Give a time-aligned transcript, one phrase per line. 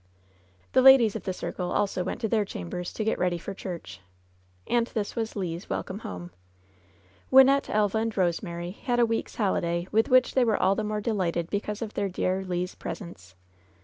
[0.73, 4.01] The ladies of the circle also went to their chambers to get ready for church.
[4.65, 6.31] And this was Le's welcome home.
[7.31, 11.01] Wynnette, Elva and Eosemary had a week's holiday with which they were all the more
[11.01, 13.35] delighted because of their dear Le's presence.